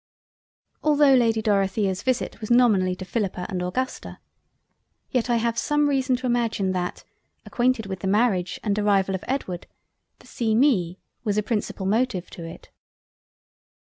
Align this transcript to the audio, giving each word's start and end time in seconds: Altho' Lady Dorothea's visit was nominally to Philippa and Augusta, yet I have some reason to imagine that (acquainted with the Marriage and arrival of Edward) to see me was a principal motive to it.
Altho' 0.83 1.13
Lady 1.13 1.43
Dorothea's 1.43 2.01
visit 2.01 2.41
was 2.41 2.49
nominally 2.49 2.95
to 2.95 3.05
Philippa 3.05 3.45
and 3.49 3.61
Augusta, 3.61 4.17
yet 5.11 5.29
I 5.29 5.35
have 5.35 5.59
some 5.59 5.87
reason 5.87 6.15
to 6.15 6.25
imagine 6.25 6.71
that 6.71 7.03
(acquainted 7.45 7.85
with 7.85 7.99
the 7.99 8.07
Marriage 8.07 8.59
and 8.63 8.79
arrival 8.79 9.13
of 9.13 9.23
Edward) 9.27 9.67
to 10.17 10.25
see 10.25 10.55
me 10.55 10.97
was 11.23 11.37
a 11.37 11.43
principal 11.43 11.85
motive 11.85 12.31
to 12.31 12.43
it. 12.43 12.71